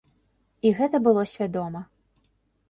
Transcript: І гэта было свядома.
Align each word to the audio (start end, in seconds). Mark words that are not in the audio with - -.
І 0.67 0.71
гэта 0.79 1.01
было 1.09 1.27
свядома. 1.33 1.85